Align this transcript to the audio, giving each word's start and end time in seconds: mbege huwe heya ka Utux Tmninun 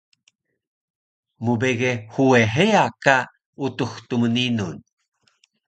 mbege 1.45 1.91
huwe 2.13 2.39
heya 2.53 2.85
ka 3.03 3.15
Utux 3.65 3.91
Tmninun 4.07 4.77